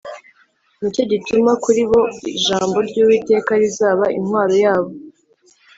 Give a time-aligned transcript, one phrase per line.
[0.79, 2.01] Ni cyo gituma kuri bo
[2.35, 4.91] ijambo ry’Uwiteka rizaba intwaro yabo